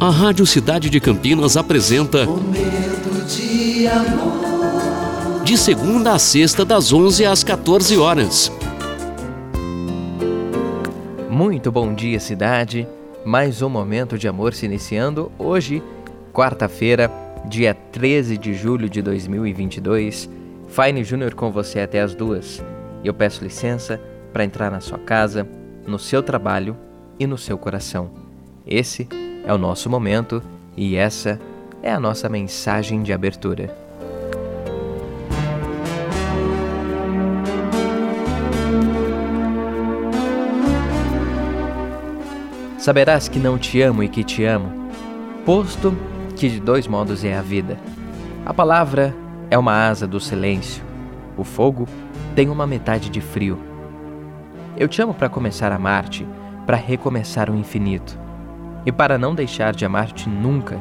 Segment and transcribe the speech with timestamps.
[0.00, 5.44] A Rádio Cidade de Campinas apresenta Momento de amor.
[5.44, 8.50] De segunda a sexta, das 11 às 14 horas.
[11.30, 12.88] Muito bom dia, cidade.
[13.24, 15.82] Mais um momento de amor se iniciando hoje,
[16.32, 17.10] quarta-feira,
[17.46, 20.28] dia 13 de julho de 2022.
[20.66, 22.62] Fine Júnior com você até as duas.
[23.04, 24.00] Eu peço licença
[24.32, 25.46] para entrar na sua casa,
[25.86, 26.76] no seu trabalho
[27.18, 28.10] e no seu coração.
[28.66, 30.42] Esse é o nosso momento
[30.76, 31.38] e essa
[31.82, 33.76] é a nossa mensagem de abertura.
[42.78, 44.90] Saberás que não te amo e que te amo,
[45.44, 45.94] posto
[46.36, 47.78] que de dois modos é a vida.
[48.44, 49.14] A palavra
[49.50, 50.82] é uma asa do silêncio,
[51.36, 51.86] o fogo
[52.34, 53.58] tem uma metade de frio.
[54.76, 56.26] Eu te amo para começar a amar-te,
[56.66, 58.23] para recomeçar o infinito
[58.86, 60.80] e para não deixar de amar-te nunca.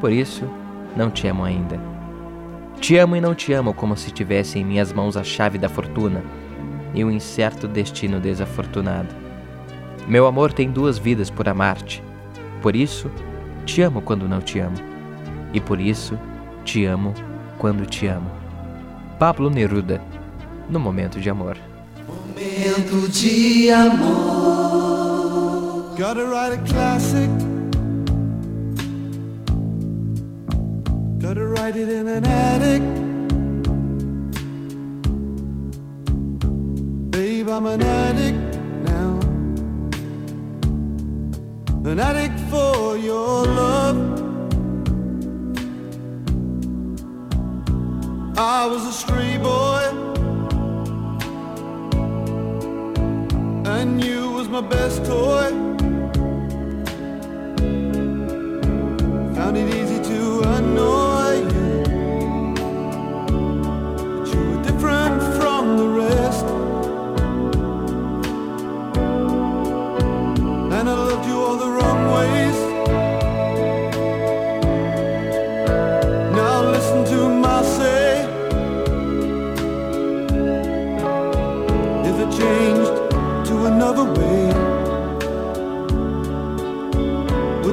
[0.00, 0.48] Por isso,
[0.96, 1.80] não te amo ainda.
[2.80, 5.68] Te amo e não te amo como se tivesse em minhas mãos a chave da
[5.68, 6.22] fortuna
[6.94, 9.14] e o incerto destino desafortunado.
[10.08, 12.02] Meu amor tem duas vidas por amar-te.
[12.62, 13.10] Por isso,
[13.64, 14.76] te amo quando não te amo.
[15.52, 16.18] E por isso,
[16.64, 17.14] te amo
[17.58, 18.30] quando te amo.
[19.18, 20.00] Pablo Neruda,
[20.68, 21.58] no momento de amor.
[22.08, 24.69] Momento de amor.
[26.00, 27.28] Gotta write a classic.
[31.18, 32.80] Gotta write it in an attic.
[37.10, 38.56] Babe, I'm an addict
[38.88, 39.20] now.
[41.84, 43.98] An addict for your love.
[48.38, 49.84] I was a stray boy.
[53.66, 55.79] And you was my best toy.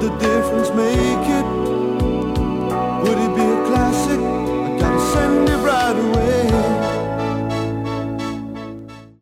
[0.00, 1.63] The difference make it?